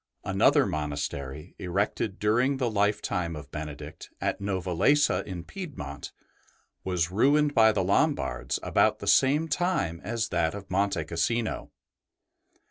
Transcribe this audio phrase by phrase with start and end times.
[0.23, 6.11] Another monastery, erected during the lifetime of Benedict at Novalesa in Piedmont,
[6.83, 11.69] was ruined by the Lombards about the same time as that of Monte Cassino.